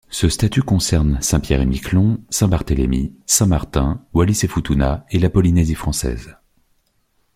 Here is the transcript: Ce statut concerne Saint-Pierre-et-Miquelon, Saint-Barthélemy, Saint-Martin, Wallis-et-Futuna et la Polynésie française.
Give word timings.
Ce 0.09 0.29
statut 0.29 0.63
concerne 0.63 1.19
Saint-Pierre-et-Miquelon, 1.21 2.23
Saint-Barthélemy, 2.31 3.15
Saint-Martin, 3.27 4.03
Wallis-et-Futuna 4.13 5.05
et 5.11 5.19
la 5.19 5.29
Polynésie 5.29 5.75
française. 5.75 6.37